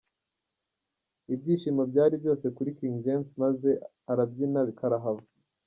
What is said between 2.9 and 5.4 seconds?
James maze arabyina karahava.